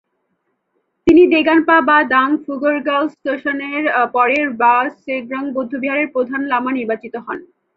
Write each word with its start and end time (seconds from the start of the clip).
তিনি 1.07 1.21
দ্গোন-পা-বা-দ্বাং-ফ্যুগ-র্গ্যাল-ম্ত্শানের 1.33 3.83
পরে 4.13 4.37
র্বা-স্গ্রেং 4.49 5.43
বৌদ্ধবিহারে 5.55 6.03
প্রধান 6.13 6.41
লামা 6.51 6.71
নির্বাচিত 6.77 7.15
হন। 7.25 7.37